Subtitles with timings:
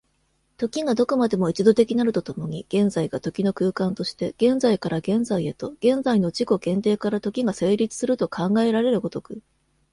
[0.57, 9.43] 時がどこまでも一度的なると共に、現在が時の空間として、現在から現在へと、現在の自己限定から時が成立すると考えられる如く、